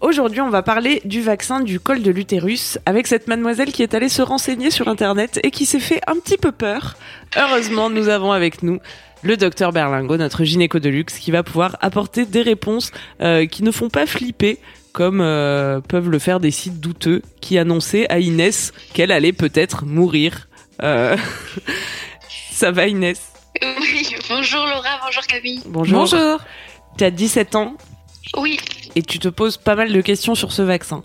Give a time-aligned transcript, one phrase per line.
[0.00, 3.94] Aujourd'hui, on va parler du vaccin du col de l'utérus avec cette mademoiselle qui est
[3.94, 6.96] allée se renseigner sur internet et qui s'est fait un petit peu peur.
[7.36, 8.78] Heureusement, nous avons avec nous
[9.22, 13.62] le docteur Berlingo, notre gynéco de luxe, qui va pouvoir apporter des réponses euh, qui
[13.62, 14.58] ne font pas flipper
[14.92, 19.86] comme euh, peuvent le faire des sites douteux qui annonçaient à Inès qu'elle allait peut-être
[19.86, 20.48] mourir.
[20.82, 21.16] Euh...
[22.50, 23.20] Ça va Inès?
[23.62, 25.62] Oui, bonjour Laura, bonjour Camille.
[25.66, 25.98] Bonjour.
[26.00, 26.40] Bonjour.
[26.98, 27.76] Tu as 17 ans
[28.36, 28.58] Oui,
[28.96, 31.04] et tu te poses pas mal de questions sur ce vaccin.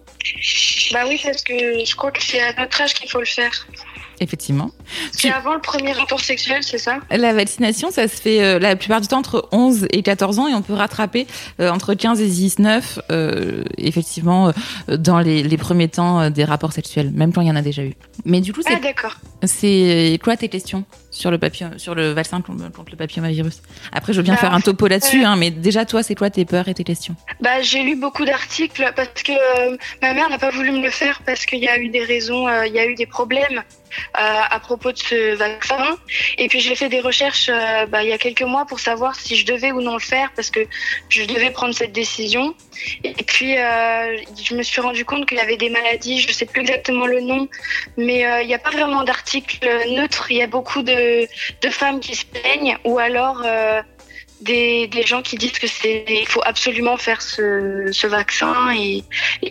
[0.94, 3.68] bah oui, parce que je crois que c'est à notre âge qu'il faut le faire.
[4.22, 4.70] Effectivement.
[5.12, 7.00] C'est avant le premier rapport sexuel, c'est ça?
[7.10, 10.48] La vaccination, ça se fait euh, la plupart du temps entre 11 et 14 ans
[10.48, 11.26] et on peut rattraper
[11.60, 14.54] euh, entre 15 et 19, euh, effectivement,
[14.88, 17.82] dans les, les premiers temps des rapports sexuels, même quand il y en a déjà
[17.84, 17.94] eu.
[18.24, 19.16] Mais du coup, Ah c'est d'accord.
[19.44, 23.64] c'est quoi tes questions sur le, papillon, sur le vaccin contre le papillomavirus?
[23.92, 26.30] Après, je veux bien Bah, faire un topo là-dessus, hein, mais déjà, toi, c'est quoi
[26.30, 27.16] tes peurs et tes questions?
[27.42, 29.32] Bah j'ai lu beaucoup d'articles parce que
[30.04, 32.48] ma mère n'a pas voulu me le faire parce qu'il y a eu des raisons,
[32.68, 33.64] il y a eu des problèmes
[34.14, 35.98] à propos de ce vaccin.
[36.38, 39.16] Et puis j'ai fait des recherches euh, bah, il y a quelques mois pour savoir
[39.16, 40.62] si je devais ou non le faire parce que
[41.10, 42.56] je devais prendre cette décision.
[43.04, 46.46] Et puis euh, je me suis rendu compte qu'il y avait des maladies, je sais
[46.46, 47.48] plus exactement le nom,
[47.98, 50.28] mais euh, il n'y a pas vraiment d'article neutre.
[50.30, 51.28] Il y a beaucoup de,
[51.70, 53.82] femmes qui se plaignent ou alors euh,
[54.42, 59.04] des, gens qui disent que c'est il faut absolument faire ce, vaccin et,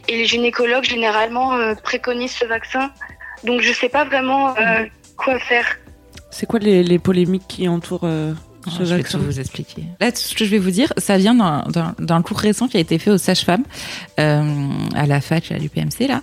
[0.08, 2.92] les gynécologues généralement euh, préconisent ce vaccin.
[3.44, 4.84] Donc je sais pas vraiment euh,
[5.16, 5.66] quoi faire.
[6.30, 8.34] C'est quoi les, les polémiques qui entourent euh,
[8.66, 9.84] ce Ah, Je vais tout vous expliquer.
[10.00, 12.69] Là, tout ce que je vais vous dire, ça vient d'un- d'un d'un cours récent
[12.69, 13.65] qui a été fait aux sages-femmes
[14.19, 16.22] euh, à la fac, à l'UPMC, là.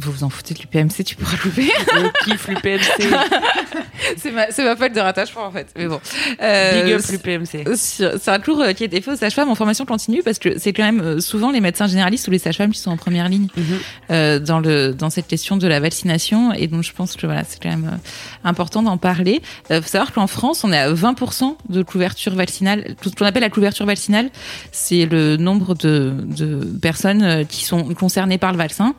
[0.00, 1.70] Vous vous en foutez de l'UPMC, tu pourras louper.
[1.94, 3.14] Le kiff, l'UPMC.
[4.16, 5.66] c'est ma, ma fac de rattachement, en fait.
[5.76, 6.00] Mais bon.
[6.40, 7.76] Euh, Big up l'UPMC.
[7.76, 10.58] C'est un cours euh, qui a été fait aux sages-femmes en formation continue parce que
[10.58, 13.28] c'est quand même euh, souvent les médecins généralistes ou les sages-femmes qui sont en première
[13.28, 13.64] ligne Mhm.
[14.10, 17.44] euh, dans le dans cette question de la vaccination et donc je pense que voilà
[17.44, 17.98] c'est quand même
[18.44, 19.42] important d'en parler.
[19.70, 22.94] Euh, faut savoir qu'en France on est à 20% de couverture vaccinale.
[23.02, 24.30] Tout ce qu'on appelle la couverture vaccinale,
[24.72, 28.94] c'est le nombre de, de personnes qui sont concernées par le vaccin,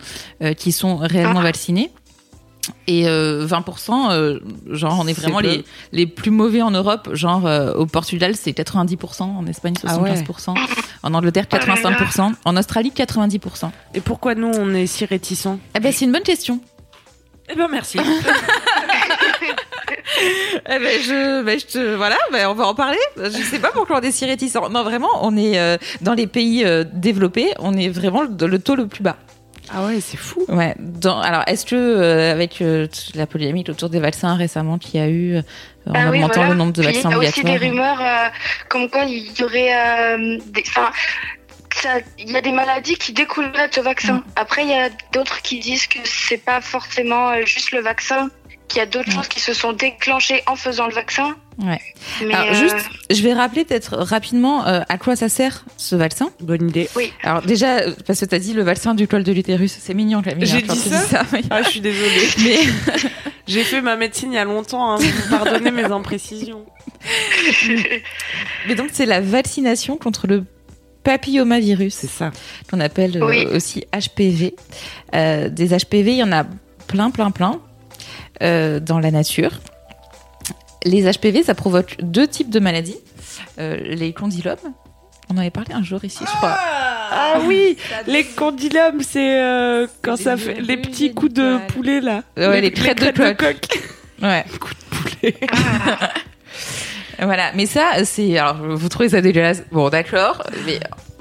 [0.58, 1.44] qui sont réellement Ah.
[1.44, 1.91] vaccinées.
[2.85, 4.39] Et euh, 20%, euh,
[4.69, 7.09] genre on est vraiment les, les plus mauvais en Europe.
[7.13, 10.13] Genre euh, au Portugal c'est 90%, en Espagne Ah ouais.
[10.13, 10.55] 75%,
[11.01, 13.72] en Angleterre 85%, en Australie 90%.
[13.95, 15.59] Et pourquoi nous, on est si réticents?
[15.75, 16.59] Eh ben c'est une bonne question.
[17.51, 17.97] Eh ben merci.
[20.71, 22.97] Eh ben, je, ben, je te, voilà, ben, on va en parler.
[23.17, 24.69] Je sais pas pourquoi on est si réticents.
[24.69, 28.59] Non, vraiment, on est euh, dans les pays euh, développés, on est vraiment le, le
[28.59, 29.17] taux le plus bas.
[29.74, 30.44] Ah ouais, c'est fou.
[30.47, 30.74] Ouais.
[30.80, 35.03] Dans, alors, est-ce que euh, avec euh, la polémique autour des vaccins récemment qu'il y
[35.03, 35.41] a eu, euh,
[35.88, 36.50] en Ah oui, augmentant voilà.
[36.52, 38.30] le nombre de Puis, vaccins il y a aussi des rumeurs euh,
[38.69, 40.91] comme quoi il y aurait euh, des, enfin,
[41.75, 44.13] ça- il y a des maladies qui découleraient de ce vaccin.
[44.16, 44.24] Mm.
[44.35, 48.30] Après, il y a d'autres qui disent que c'est pas forcément euh, juste le vaccin,
[48.69, 49.16] qu'il y a d'autres Ouais.
[49.16, 51.35] choses qui se sont déclenchées en faisant le vaccin.
[51.57, 51.81] Ouais.
[52.25, 55.96] Mais Alors, euh, juste, je vais rappeler peut-être rapidement euh, à quoi ça sert ce
[55.97, 56.30] vaccin?
[56.40, 56.88] Bonne idée.
[57.24, 60.22] Alors déjà, parce que tu as dit le vaccin du col de l'utérus, c'est mignon
[60.22, 60.46] Camille.
[60.46, 61.24] J'ai dit ça?
[61.34, 61.41] oui.
[61.50, 62.30] Ah, je suis désolée.
[62.44, 62.59] Mais
[63.47, 64.94] J'ai fait ma médecine il y a longtemps.
[64.94, 64.97] Hein.
[65.00, 66.66] Vous pardonnez mes imprécisions.
[68.68, 70.44] Mais donc c'est la vaccination contre le
[71.03, 72.31] papillomavirus, C'est ça.
[72.69, 73.46] qu'on appelle euh, Oui.
[73.47, 74.56] aussi HPV.
[75.16, 76.46] Euh, des HPV, il y en a
[76.88, 77.59] plein, plein, plein
[78.41, 79.59] euh, dans la nature.
[80.85, 82.97] Les HPV, ça provoque deux types de maladies.
[83.59, 84.57] Euh, les condylomes,
[85.29, 86.55] on en avait parlé un jour ici, je crois.
[86.57, 87.77] Ah oui,
[88.07, 92.23] les condylomes, c'est euh, quand ça fait les petits coups de poulet là.
[92.38, 93.38] Ouais, les crêtes de coq.
[93.38, 93.79] coq.
[94.22, 94.45] Ouais.
[94.59, 95.35] Coups de poulet.
[97.21, 98.38] Voilà, mais ça, c'est.
[98.38, 100.80] Alors, vous trouvez ça dégueulasse Bon, d'accord, mais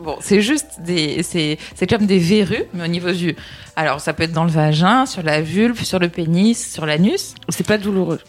[0.09, 1.23] bon, c'est juste des.
[1.23, 3.37] C'est c'est comme des verrues, mais au niveau du.
[3.77, 7.35] Alors, ça peut être dans le vagin, sur la vulve, sur le pénis, sur l'anus.
[7.51, 8.21] C'est pas douloureux.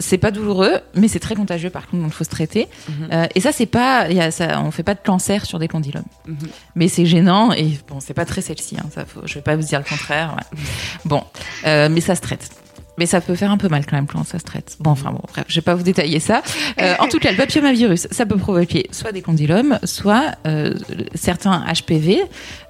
[0.00, 2.68] C'est pas douloureux, mais c'est très contagieux par contre, donc il faut se traiter.
[2.88, 3.08] Mhm.
[3.12, 4.08] Euh, et ça, c'est pas.
[4.08, 6.04] il Y a, ça, on fait pas de cancer sur des condylomes.
[6.26, 6.36] Mhm.
[6.76, 9.56] Mais c'est gênant et bon, c'est pas très sexy, hein, ça, faut, je vais pas
[9.56, 10.36] vous dire le contraire.
[10.36, 10.58] ouais.
[11.04, 11.22] Bon,
[11.66, 12.50] euh, mais ça se traite.
[12.98, 14.76] Mais ça peut faire un peu mal quand même quand ça se traite.
[14.80, 16.42] Bon, enfin bon, bref, je vais pas vous détailler ça.
[16.82, 20.74] Euh, en tout cas, le papillomavirus, ça peut provoquer soit des condylomes, soit euh,
[21.14, 22.20] certains HPV,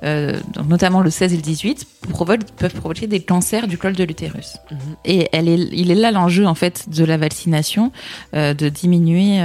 [0.04, 3.94] euh, donc notamment le 16 et le 18, provoquent- peuvent provoquer des cancers du col
[3.94, 4.56] de l'utérus.
[5.04, 7.90] Et elle est, il est là l'enjeu en fait de la vaccination,
[8.34, 9.38] de diminuer,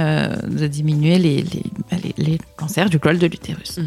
[0.46, 3.78] de diminuer les, les, bah, les, les cancers du col de l'utérus.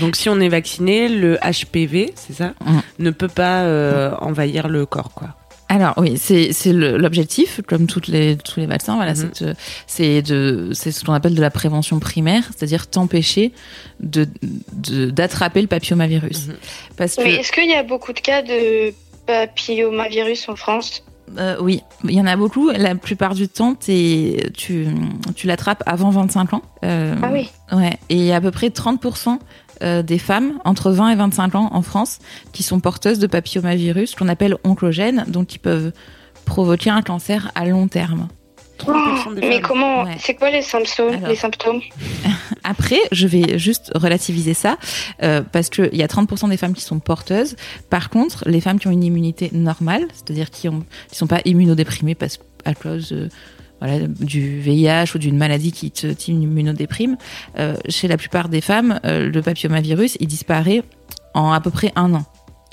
[0.00, 2.82] Donc si on est vacciné, le HPV, c'est ça, Mhm.
[3.00, 5.28] ne peut pas envahir le corps, quoi.
[5.68, 8.96] Alors oui, c'est l'objectif, comme toutes les tous les vaccins.
[8.96, 9.54] Voilà, Mhm.
[9.86, 13.52] c'est de- de ce qu'on appelle de la prévention primaire, c'est-à-dire t'empêcher
[14.00, 14.26] de
[14.72, 16.48] de- d'attraper le papillomavirus.
[16.48, 16.54] Mhm.
[16.96, 18.92] Parce que Mais est-ce qu'il y a beaucoup de cas de
[19.26, 21.02] papillomavirus en France?
[21.38, 22.68] Euh, oui, il y en a beaucoup.
[22.70, 24.34] La plupart du temps, tu
[25.34, 26.62] tu l'attrapes avant 25 ans.
[26.84, 27.48] Euh, Ah oui.
[27.72, 29.38] Ouais, et à peu près 30%
[29.82, 32.18] euh, des femmes entre 20 et 25 ans en France
[32.52, 35.92] qui sont porteuses de papillomavirus qu'on appelle oncogènes, donc qui peuvent
[36.44, 38.28] provoquer un cancer à long terme.
[38.78, 40.16] 30% des Mais comment Ouais.
[40.18, 41.28] C'est quoi les symptômes Alors.
[41.28, 41.80] Les symptômes
[42.64, 44.78] Après, je vais juste relativiser ça
[45.22, 47.56] euh, parce qu'il y a 30% des femmes qui sont porteuses.
[47.88, 51.40] Par contre, les femmes qui ont une immunité normale, c'est-à-dire qui ont qui sont pas
[51.44, 53.28] immunodéprimées parce à cause euh,
[53.84, 57.16] voilà, du VIH ou d'une maladie qui te qui immunodéprime,
[57.58, 60.82] euh, chez la plupart des femmes, euh, le papillomavirus il disparaît
[61.34, 62.24] en à peu près un an.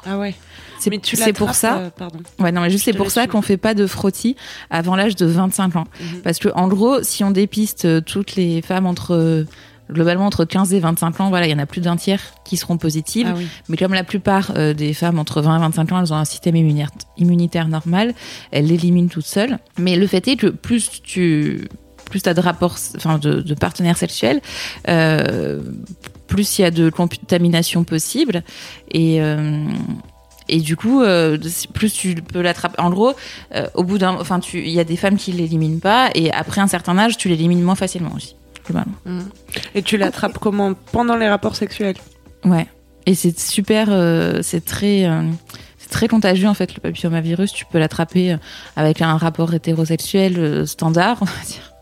[0.06, 0.34] Ah ouais.
[0.80, 1.78] C'est pour ça.
[1.78, 2.20] euh, pardon.
[2.40, 4.36] Ouais, non, mais juste c'est pour ça qu'on fait pas de frottis
[4.72, 5.84] avant l'âge de 25 ans.
[6.00, 6.22] Mhm.
[6.22, 9.46] Parce que, en gros, si on dépiste toutes les femmes entre,
[9.92, 12.58] globalement, entre 15 et 25 ans, voilà, il y en a plus d'un tiers qui
[12.58, 13.28] seront positives.
[13.30, 13.48] Ah oui.
[13.70, 16.26] Mais comme la plupart euh, des femmes entre 20 et 25 ans, elles ont un
[16.26, 18.14] système immunitaire, immunitaire normal,
[18.52, 19.58] elles l'éliminent toutes seules.
[19.78, 21.68] Mais le fait est que plus tu,
[22.06, 24.42] plus t'as de rapports, enfin, de, de partenaires sexuels,
[24.88, 25.62] euh,
[26.28, 28.44] plus il y a de contamination possible.
[28.92, 29.66] Et, euh,
[30.52, 31.38] et du coup, euh,
[31.74, 32.80] plus tu peux l'attraper.
[32.82, 33.14] En gros,
[33.56, 36.32] euh, au bout d'un, enfin, tu, il y a des femmes qui l'éliminent pas, et
[36.32, 38.36] après un certain âge, tu l'élimines moins facilement aussi.
[38.72, 39.26] Globalement.
[39.76, 41.98] Et tu l'attrapes comment Pendant les rapports sexuels
[42.46, 42.68] Ouais.
[43.06, 45.24] Et c'est super, euh, c'est très, euh,
[45.78, 47.52] c'est très contagieux en fait le papillomavirus.
[47.52, 48.38] Tu peux l'attraper euh,
[48.76, 51.74] avec un rapport hétérosexuel euh, standard, on va dire.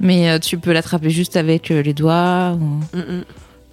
[0.00, 2.58] Mais tu peux l'attraper juste avec les doigts.
[2.60, 2.96] Ou...
[2.96, 3.24] Mhm.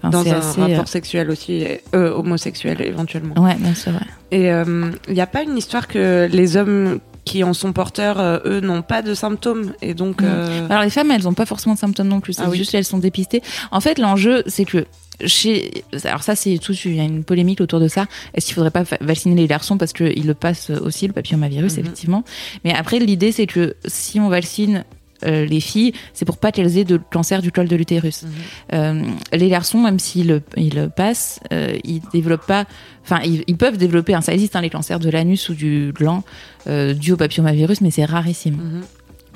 [0.03, 3.35] Enfin, Dans un assez, rapport sexuel aussi, homosexuel éventuellement.
[3.39, 3.91] Ouais, bien sûr.
[3.91, 3.99] Ouais.
[4.31, 8.39] Et il n'y a pas une histoire que les hommes qui en sont porteurs, euh,
[8.45, 10.21] eux, n'ont pas de symptômes et donc.
[10.21, 10.27] Non.
[10.29, 12.33] euh, Alors les femmes, elles n'ont pas forcément de symptômes non plus.
[12.33, 12.57] C'est Ah oui.
[12.57, 13.41] juste qu'elles sont dépistées.
[13.71, 14.85] En fait, l'enjeu, c'est que
[15.25, 16.73] chez, alors ça, c'est tout.
[16.85, 18.07] Il y a une polémique autour de ça.
[18.33, 21.79] Est-ce qu'il faudrait pas vacciner les garçons parce qu'ils le passent aussi le papillomavirus, Mhm.
[21.79, 22.23] effectivement.
[22.63, 24.83] Mais après, l'idée, c'est que si on vaccine
[25.25, 28.23] euh, les filles, c'est pour pas qu'elles aient de cancer du col de l'utérus.
[28.23, 28.29] Mhm.
[28.73, 29.03] Euh,
[29.33, 32.65] les garçons, même s'ils ils passent, euh, ils développent pas.
[33.03, 34.13] Enfin, ils, ils peuvent développer.
[34.13, 36.23] Hein, ça existe, hein, les cancers de l'anus ou du gland
[36.67, 38.55] dû au papillomavirus, mais c'est rarissime.
[38.55, 38.81] Mhm.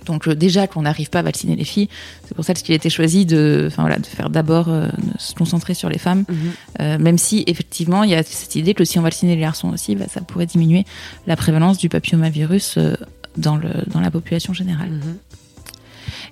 [0.06, 1.90] Donc déjà qu'on n'arrive pas à vacciner les filles,
[2.26, 5.34] c'est pour ça qu'il a été choisi de, enfin voilà, de faire d'abord euh, se
[5.34, 6.36] concentrer sur les femmes, Mhm.
[6.82, 9.70] Euh, même si effectivement il y a cette idée que si on vaccinait les garçons
[9.70, 10.86] aussi, bah, ça pourrait diminuer
[11.28, 12.96] la prévalence du papillomavirus euh,
[13.38, 14.90] dans le dans la population générale.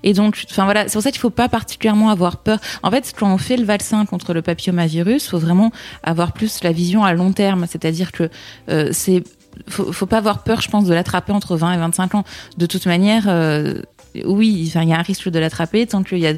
[0.03, 2.59] Et donc, enfin voilà, c'est pour ça qu'il faut pas particulièrement avoir peur.
[2.81, 5.71] En fait, quand on fait le vaccin contre le papillomavirus, faut vraiment
[6.03, 8.29] avoir plus la vision à long terme, c'est-à-dire que
[8.69, 9.23] euh, c'est
[9.67, 12.23] faut, pas avoir peur, je pense, de l'attraper entre 20 et 25 ans.
[12.57, 13.81] De toute manière, euh,
[14.25, 16.33] oui, il y a un risque de l'attraper tant qu'il y a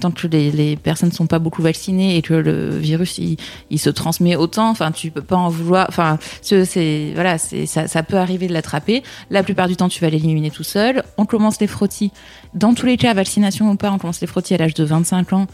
[0.00, 4.36] tant que les, personnes sont pas beaucoup vaccinées et que le virus il, se transmet
[4.36, 8.48] autant, enfin tu peux pas en vouloir, enfin ce- c'est voilà, c'est ça, peut arriver
[8.48, 9.02] de l'attraper.
[9.30, 11.04] La plupart du temps tu vas l'éliminer tout seul.
[11.16, 12.10] On commence les frottis.
[12.54, 15.32] Dans tous les cas, vaccination ou pas, on commence les frottis à l'âge de 25
[15.32, 15.46] ans.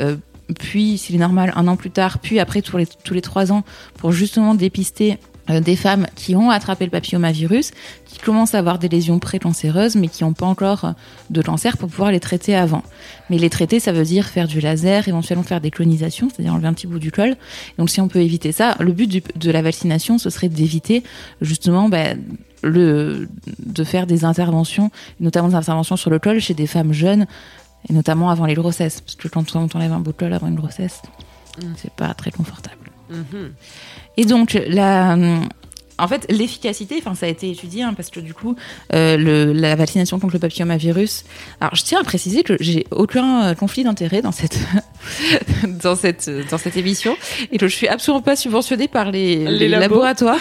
[0.00, 0.16] Euh,
[0.58, 3.52] puis, s'il est normal, un an plus tard, puis après tous les, tous les trois
[3.52, 3.62] ans,
[3.96, 5.18] pour justement dépister
[5.48, 7.72] des femmes qui ont attrapé le papillomavirus,
[8.06, 10.92] qui commencent à avoir des lésions précancéreuses, mais qui n'ont pas encore euh,
[11.30, 12.82] de cancer pour pouvoir les traiter avant.
[13.28, 16.68] Mais les traiter, ça veut dire faire du laser, éventuellement faire des clonisations, c'est-à-dire enlever
[16.68, 17.36] un petit bout du col.
[17.78, 21.02] Donc si on peut éviter ça, le but du- de la vaccination, ce serait d'éviter
[21.40, 22.14] justement bah,
[22.62, 27.26] le, de faire des interventions, notamment des interventions sur le col chez des femmes jeunes,
[27.88, 29.00] et notamment avant les grossesses.
[29.00, 31.02] Parce que quand on enlève un bout de col avant une grossesse,
[31.60, 31.66] Mm.
[31.76, 32.76] c'est pas très confortable.
[33.10, 33.50] Mhm.
[34.16, 35.16] Et donc, la,
[35.98, 38.56] en fait, l'efficacité, enfin, ça a été étudié, hein, parce que du coup,
[38.92, 41.24] euh, le, la vaccination contre le papillomavirus.
[41.60, 44.58] Alors, je tiens à préciser que j'ai aucun euh, conflit d'intérêt dans cette,
[45.82, 47.16] dans cette, dans cette émission,
[47.52, 49.94] et que je suis absolument pas subventionnée par les, Les les labos.
[49.94, 50.40] laboratoires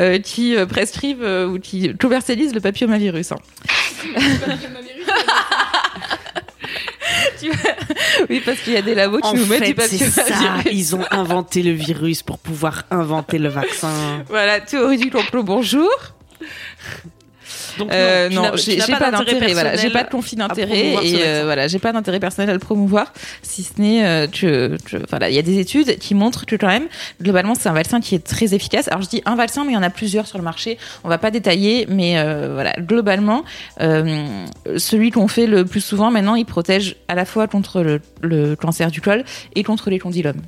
[0.00, 3.32] euh, qui euh, prescrivent euh, ou qui commercialisent le papillomavirus.
[3.32, 3.36] hein.
[7.38, 7.50] Tu
[8.30, 10.24] oui, parce qu'il y a des labos qui En nous mettent du fait, c'est ça.
[10.70, 14.24] Ils ont inventé le virus pour pouvoir inventer le vaccin.
[14.28, 15.90] Voilà, théorie du complot, bonjour.
[17.78, 19.52] Donc Euh, non, j'ai pas d'intérêt.
[19.54, 22.58] Voilà, j'ai pas de conflit d'intérêt et euh, voilà, j'ai pas d'intérêt personnel à le
[22.58, 23.12] promouvoir.
[23.42, 26.56] Si ce n'est euh, que, que- voilà, il y a des études qui montrent que
[26.56, 26.86] quand même,
[27.22, 28.88] globalement, c'est un vaccin qui est très efficace.
[28.88, 30.78] Alors je dis un vaccin, mais il y en a plusieurs sur le marché.
[31.04, 33.44] On va pas détailler, mais euh, voilà, globalement,
[33.80, 34.24] euh,
[34.76, 38.56] celui qu'on fait le plus souvent maintenant, il protège à la fois contre le, le
[38.56, 40.40] cancer du col et contre les condylomes.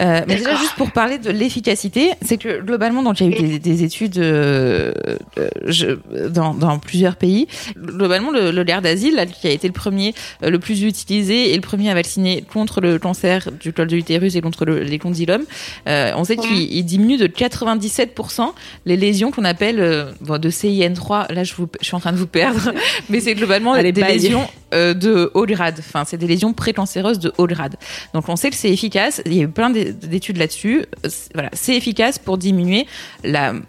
[0.00, 3.38] Euh, mais déjà, juste pour parler de l'efficacité, c'est que globalement, donc il y a
[3.38, 4.92] eu des, des études euh,
[5.38, 7.46] euh, je- dans, dans plusieurs pays.
[7.76, 11.60] Globalement, le, le l'air d'asile, qui a été le premier, le plus utilisé et le
[11.62, 15.44] premier à vacciner contre le cancer du col de l'utérus et contre le- les condylomes,
[15.86, 18.52] on sait qu'il il diminue de 97%
[18.84, 21.32] les lésions qu'on appelle bon, de CIN3.
[21.32, 22.72] Là, je, vous, je suis en train de vous perdre,
[23.08, 25.76] mais c'est globalement Allez, des lésions euh, de haut grade.
[25.78, 27.76] Enfin, c'est des lésions précancéreuses de haut grade.
[28.14, 29.22] Donc, on sait que c'est efficace.
[29.26, 30.84] Il y a eu plein d'é- d'études là-dessus.
[31.08, 32.86] C'est- Voilà, c'est efficace pour diminuer
[33.24, 33.60] la, euh,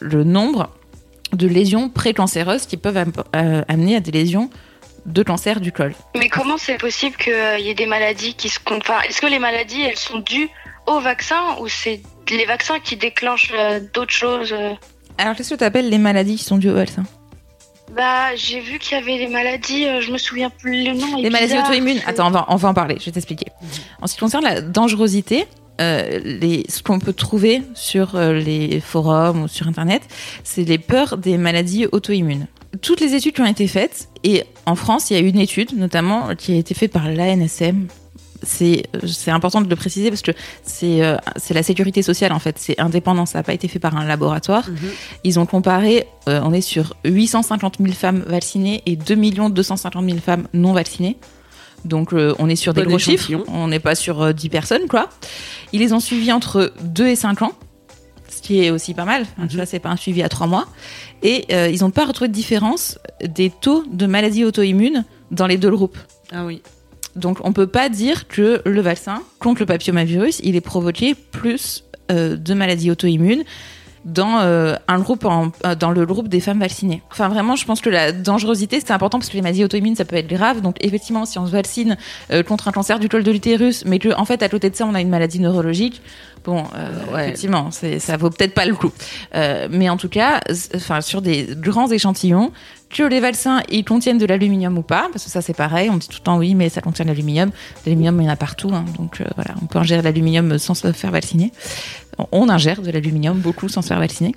[0.00, 0.70] le nombre
[1.32, 4.50] de lésions précancéreuses qui peuvent am- euh, amener à des lésions
[5.06, 5.94] de cancer du col.
[6.16, 9.38] Mais comment c'est possible qu'il y ait des maladies qui se enfin, Est-ce que les
[9.38, 10.48] maladies, elles sont dues
[10.86, 14.54] au vaccin ou c'est les vaccins qui déclenchent euh, d'autres choses
[15.18, 17.04] Alors, qu'est-ce que tu appelles les maladies qui sont dues au vaccin?
[17.94, 21.16] Bah, j'ai vu qu'il y avait des maladies, euh, je me souviens plus le nom.
[21.16, 22.00] Les maladies auto-immunes.
[22.06, 23.46] Attends, on va, on va en parler, je vais t'expliquer.
[24.00, 25.46] En ce qui concerne la dangerosité,
[25.80, 30.02] euh, les, ce qu'on peut trouver sur euh, les forums ou sur Internet,
[30.44, 32.46] c'est les peurs des maladies auto-immunes.
[32.82, 35.76] Toutes les études qui ont été faites, et en France, il y a une étude
[35.76, 37.86] notamment qui a été faite par l'ANSM.
[38.42, 38.84] C'est
[39.30, 40.30] important de le préciser parce que
[40.62, 43.78] c'est euh, c'est la sécurité sociale en fait, c'est indépendant, ça n'a pas été fait
[43.80, 44.68] par un laboratoire.
[44.68, 44.76] Mhm.
[45.24, 49.16] Ils ont comparé, euh, on est sur 850 000 femmes vaccinées et 2
[49.50, 51.16] 250 000 femmes non vaccinées.
[51.84, 54.88] Donc euh, on est sur des gros chiffres, on n'est pas sur euh, 10 personnes
[54.88, 55.08] quoi.
[55.72, 57.52] Ils les ont suivis entre 2 et 5 ans,
[58.28, 59.22] ce qui est aussi pas mal.
[59.22, 59.60] Enfin, Tu Mhm.
[59.62, 60.66] vois, c'est pas un suivi à 3 mois.
[61.22, 65.70] Et ils n'ont pas retrouvé de différence des taux de maladies auto-immunes dans les deux
[65.70, 65.98] groupes.
[66.32, 66.62] Ah oui.
[67.18, 71.84] Donc on peut pas dire que le vaccin contre le papillomavirus, il est provoqué plus
[72.10, 73.44] euh, de maladies auto-immunes
[74.04, 77.02] dans euh, un groupe en- euh, dans le groupe des femmes vaccinées.
[77.10, 80.04] Enfin vraiment, je pense que la dangerosité c'est important parce que les maladies auto-immunes ça
[80.04, 80.60] peut être grave.
[80.60, 81.96] Donc effectivement, si on se vaccine
[82.32, 84.76] euh, contre un cancer du col de l'utérus, mais que en fait à côté de
[84.76, 86.00] ça on a une maladie neurologique,
[86.44, 87.24] bon, euh, Ouais.
[87.28, 88.92] effectivement, ça vaut peut-être pas le coup.
[89.70, 90.40] Mais en tout cas,
[90.74, 92.52] enfin sur des grands échantillons,
[92.90, 95.96] que les vaccins ils contiennent de l'aluminium ou pas, parce que ça c'est pareil, on
[95.98, 97.50] dit tout le temps oui, mais ça contient de l'aluminium.
[97.50, 97.54] De
[97.86, 100.58] L'aluminium il y en a partout, hein, donc euh, voilà, on peut ingérer de l'aluminium
[100.58, 101.52] sans se faire vacciner.
[102.32, 104.34] On ingère de l'aluminium beaucoup sans se faire vacciner.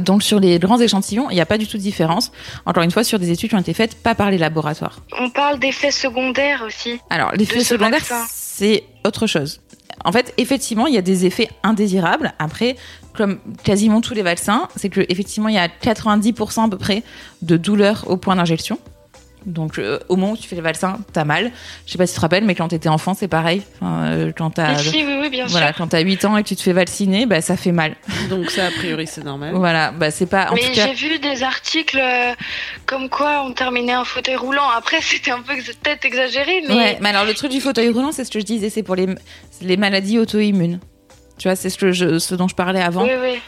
[0.00, 2.32] Donc sur les grands échantillons, il n'y a pas du tout de différence.
[2.64, 5.00] Encore une fois, sur des études qui ont été faites pas par les laboratoires.
[5.18, 6.98] On parle d'effets secondaires aussi.
[7.10, 9.60] Alors, l'effet secondaire, c'est autre chose.
[10.04, 12.32] En fait, effectivement, il y a des effets indésirables.
[12.38, 12.76] Après,
[13.14, 17.02] comme quasiment tous les vaccins, c'est que effectivement, il y a 90% à peu près
[17.42, 18.78] de douleur au point d'injection.
[19.46, 21.52] Donc, euh, au moment où tu fais le vaccin, t'as mal.
[21.86, 23.62] Je sais pas si tu te rappelles, mais quand t'étais enfant, c'est pareil.
[23.80, 25.76] Enfin, euh, quand t'as oui, oui, bien voilà, sûr.
[25.76, 27.94] quand t'as 8 ans et que tu te fais vacciner, bah ça fait mal.
[28.28, 29.54] Donc ça, a priori, c'est normal.
[29.54, 30.50] Voilà, bah c'est pas.
[30.50, 32.32] En Mais cas, j'ai vu des articles euh,
[32.86, 34.68] comme quoi on terminait un fauteuil roulant.
[34.76, 37.90] Après, c'était un peu ex- peut-être exagéré, mais Ouais, mais alors le truc du fauteuil
[37.90, 39.06] roulant, c'est ce que je disais, c'est pour les,
[39.62, 40.80] les maladies auto-immunes.
[41.38, 43.04] Tu vois, c'est ce, que je, ce dont je parlais avant.
[43.04, 43.38] oui, oui.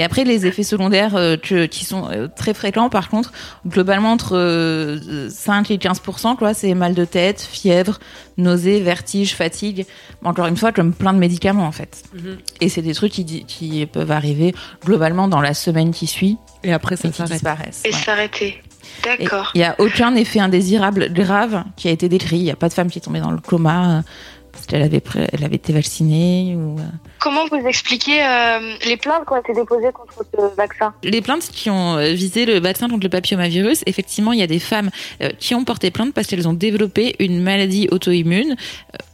[0.00, 3.32] Et après, les effets secondaires euh, que- qui sont euh, très fréquents, par contre,
[3.66, 6.00] globalement entre euh, 5 et 15
[6.38, 7.98] quoi, c'est mal de tête, fièvre,
[8.38, 9.84] nausées, vertige, fatigue.
[10.24, 12.02] Encore une fois, comme plein de médicaments, en fait.
[12.14, 12.38] Mhm.
[12.62, 14.54] Et c'est des trucs qui, peuvent arriver
[14.86, 17.76] globalement dans la semaine qui suit Et après, ça s'arrête.
[17.84, 18.62] Et s'arrêter.
[19.04, 19.50] D'accord.
[19.54, 22.38] Il n'y a aucun effet indésirable grave qui a été décrit.
[22.38, 24.02] Il n'y a pas de femme qui est tombée dans le coma euh,
[24.50, 26.56] parce qu'elle avait, elle avait été vaccinée.
[26.56, 26.76] Ou...
[27.20, 31.48] Comment vous expliquez euh, les plaintes qui ont été déposées contre ce vaccin Les plaintes
[31.52, 34.90] qui ont euh, visé le vaccin contre le papillomavirus, effectivement, il y a des femmes
[35.22, 38.56] euh, qui ont porté plainte parce qu'elles ont développé une maladie auto-immune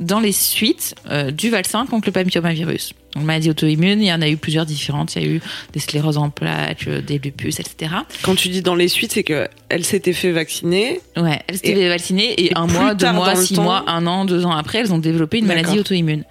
[0.00, 2.92] dans les suites euh, du vaccin contre le papillomavirus.
[3.14, 5.16] Donc, maladie auto-immune, il y en a eu plusieurs différentes.
[5.16, 5.40] Il y a eu
[5.72, 7.92] des scléroses en plaques, des lupus, etc.
[8.22, 11.00] Quand tu dis dans les suites, c'est que elle s'était fait vacciner.
[11.16, 14.26] Ouais, elles s'étaient vaccinées et, et un mois, deux mois, six temps- mois, un an,
[14.26, 16.24] deux ans après, elles ont développé une maladie auto-immune.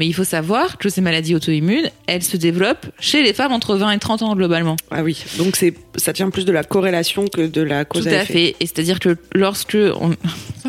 [0.00, 3.76] Mais il faut savoir que ces maladies auto-immunes, elles se développent chez les femmes entre
[3.76, 4.76] 20 et 30 ans globalement.
[4.90, 5.24] Ah oui.
[5.38, 8.22] Donc c'est, ça tient plus de la corrélation que de la cause Tout à à
[8.22, 8.32] effet.
[8.32, 8.56] fait.
[8.60, 10.14] Et c'est-à-dire que lorsque on...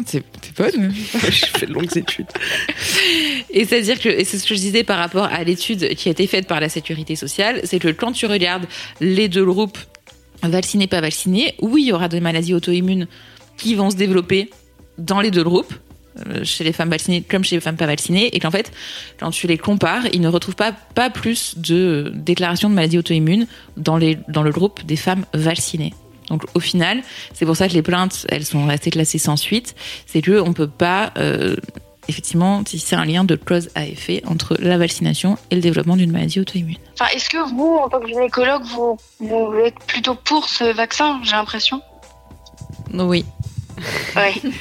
[0.05, 0.23] C'est
[0.57, 0.93] bonne.
[1.13, 2.27] Je fais de longues études.
[3.51, 6.11] Et c'est-à-dire que, et c'est ce que je disais par rapport à l'étude qui a
[6.11, 8.65] été faite par la sécurité sociale, c'est que quand tu regardes
[8.99, 9.77] les deux groupes,
[10.41, 13.07] vaccinés, pas vaccinés, oui, il y aura des maladies auto-immunes
[13.57, 14.49] qui vont se développer
[14.97, 15.73] dans les deux groupes,
[16.43, 18.71] chez les femmes vaccinées comme chez les femmes pas vaccinées, et qu'en fait,
[19.19, 23.47] quand tu les compares, ils ne retrouvent pas, pas plus de déclarations de maladies auto-immunes
[23.77, 25.93] dans, les, dans le groupe des femmes vaccinées.
[26.29, 27.01] Donc au final,
[27.33, 29.75] c'est pour ça que les plaintes, elles sont restées classées sans suite.
[30.05, 31.55] C'est que on peut pas euh,
[32.07, 36.11] effectivement tisser un lien de cause à effet entre la vaccination et le développement d'une
[36.11, 36.77] maladie auto-immune.
[36.93, 41.19] Enfin, est-ce que vous, en tant que gynécologue, vous, vous êtes plutôt pour ce vaccin
[41.23, 41.81] J'ai l'impression?
[42.93, 43.25] Oui.
[44.15, 44.51] Oui.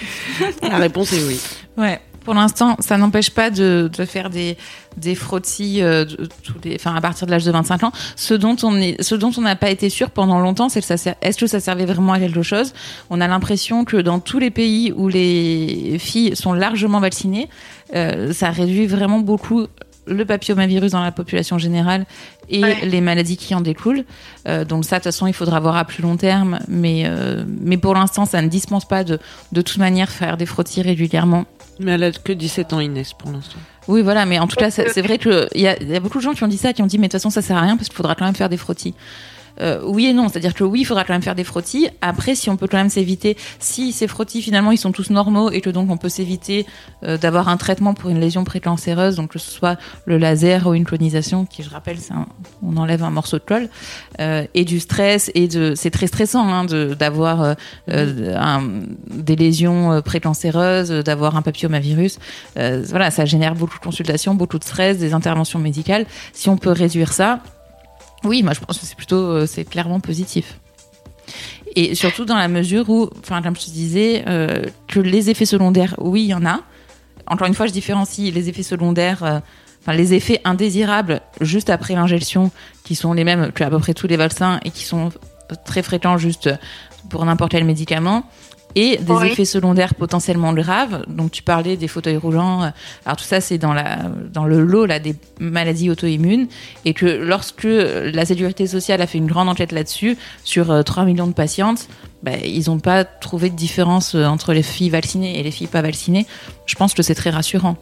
[0.62, 1.40] La réponse est oui.
[1.76, 2.00] Ouais.
[2.24, 4.56] Pour l'instant, ça n'empêche pas de, de faire des,
[4.96, 7.92] des frottis euh, de- tous les, enfin, à partir de l'âge de 25 ans.
[8.14, 10.86] Ce dont on est, ce dont on n'a pas été sûr pendant longtemps, c'est que
[10.96, 12.74] ça, est-ce que ça servait vraiment à quelque chose?
[13.10, 17.48] On a l'impression que dans tous les pays où les filles sont largement vaccinées,
[17.96, 19.66] euh, ça réduit vraiment beaucoup
[20.06, 22.06] le papillomavirus dans la population générale
[22.48, 22.78] et Ouais.
[22.84, 24.04] les maladies qui en découlent.
[24.48, 26.58] Euh, donc ça, de toute façon, il faudra voir à plus long terme.
[26.68, 29.18] Mais, euh, mais pour l'instant, ça ne dispense pas de,
[29.52, 31.44] de toute manière faire des frottis régulièrement.
[31.80, 33.58] Mais elle a que 17 ans, Inès, pour l'instant.
[33.88, 35.96] Oui, voilà, mais en tout cas, c'est c'est vrai que il y a, il y
[35.96, 37.30] a beaucoup de gens qui ont dit ça, qui ont dit, mais de toute façon,
[37.30, 38.94] ça sert à rien parce qu'il faudra quand même faire des frottis.
[39.60, 41.88] Euh, oui et non, c'est-à-dire que oui, il faudra quand même faire des frottis.
[42.00, 45.50] Après, si on peut quand même s'éviter, si ces frottis finalement ils sont tous normaux
[45.50, 46.66] et que donc on peut s'éviter
[47.04, 50.74] euh, d'avoir un traitement pour une lésion précancéreuse, donc que ce soit le laser ou
[50.74, 52.26] une clonisation, qui je rappelle, un-
[52.62, 53.68] on enlève un morceau de colle,
[54.20, 57.54] euh, et du stress et c'est très stressant hein, d'avoir
[57.88, 58.60] euh,
[59.10, 62.18] des lésions précancéreuses, d'avoir un papillomavirus.
[62.56, 66.06] Voilà, ça génère beaucoup de consultations, beaucoup de stress, des interventions médicales.
[66.32, 67.40] Si on peut réduire ça,
[68.24, 70.58] oui, moi je pense que c'est plutôt, euh, c'est clairement positif.
[71.74, 75.46] Et surtout dans la mesure où, enfin, comme je te disais, euh, que les effets
[75.46, 76.60] secondaires, oui, il y en a.
[77.26, 79.40] Encore une fois, je différencie les effets secondaires, euh,
[79.80, 82.50] enfin, les effets indésirables juste après l'injection,
[82.84, 85.10] qui sont les mêmes que à peu près tous les vaccins et qui sont
[85.64, 86.50] très fréquents juste
[87.08, 88.24] pour n'importe quel médicament.
[88.74, 89.28] Et des Oui.
[89.28, 91.04] effets secondaires potentiellement graves.
[91.08, 92.72] Donc, tu parlais des fauteuils roulants.
[93.04, 93.98] Alors, tout ça, c'est dans, la,
[94.32, 96.48] dans le lot là, des maladies auto-immunes.
[96.84, 101.04] Et que lorsque la sécurité sociale a fait une grande enquête là-dessus, sur euh, 3
[101.04, 101.88] millions de patientes,
[102.22, 105.66] ben, ils n'ont pas trouvé de différence euh, entre les filles vaccinées et les filles
[105.66, 106.26] pas vaccinées.
[106.66, 107.76] Je pense que c'est très rassurant.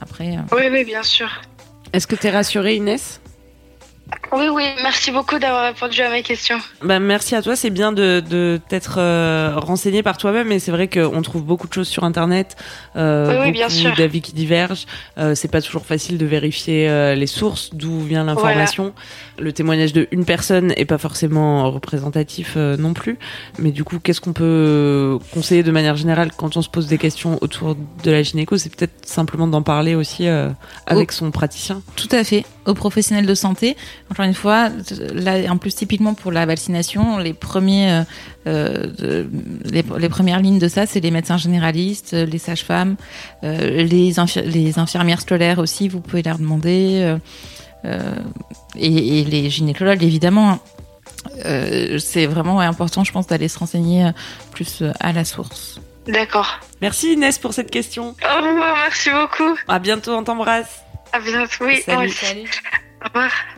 [0.00, 1.28] Après, euh, Oui, oui, bien sûr.
[1.92, 3.20] Est-ce que tu es rassurée, Inès?
[4.34, 6.56] Oui, oui, merci beaucoup d'avoir répondu à mes questions.
[6.82, 10.70] bah, Merci à toi, c'est bien de, de t'être euh, renseigné par toi-même et c'est
[10.70, 12.56] vrai qu'on trouve beaucoup de choses sur Internet,
[12.96, 13.94] euh, Oui, oui, bien sûr.
[13.94, 14.86] d'avis qui divergent.
[15.18, 18.94] Euh, c'est pas toujours facile de vérifier euh, les sources, d'où vient l'information.
[19.38, 23.18] Le témoignage de une personne est pas forcément représentatif euh, non plus.
[23.58, 26.98] Mais du coup, qu'est-ce qu'on peut conseiller de manière générale quand on se pose des
[26.98, 28.56] questions autour de la gynéco?
[28.56, 30.48] C'est peut-être simplement d'en parler aussi euh,
[30.86, 31.82] avec son praticien.
[31.96, 33.76] Tout à fait, aux professionnels de santé.
[34.22, 34.68] Encore une fois,
[35.14, 38.02] là, en plus typiquement pour la vaccination, les premiers, euh,
[38.46, 39.28] euh, de-
[39.64, 42.94] les, les premières lignes de ça, c'est les médecins généralistes, les sages-femmes,
[43.42, 45.88] euh, les, infi- les infirmières scolaires aussi.
[45.88, 47.16] Vous pouvez leur demander,
[47.84, 48.14] euh,
[48.76, 50.60] et, et les gynécologues évidemment.
[51.44, 54.08] Euh, c'est vraiment important, je pense, d'aller se renseigner
[54.52, 55.80] plus à la source.
[56.06, 56.60] D'accord.
[56.80, 58.14] Merci Inès pour cette question.
[58.22, 59.56] Au revoir, merci beaucoup.
[59.66, 60.82] À bientôt, on t'embrasse.
[61.12, 61.64] À bientôt.
[61.64, 62.06] Oui, Salut.
[62.06, 62.44] aussi.
[63.04, 63.30] Au revoir.